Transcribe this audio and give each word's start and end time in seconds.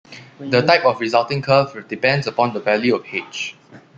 The 0.39 0.61
type 0.63 0.83
of 0.83 0.99
resulting 0.99 1.43
curve 1.43 1.87
depends 1.87 2.25
upon 2.25 2.55
the 2.55 2.59
value 2.59 2.95
of 2.95 3.05
"H". 3.05 3.55